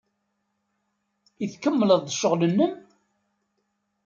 I 1.43 1.45
tkemmleḍ 1.53 2.01
ccɣel-nnem? 2.13 2.73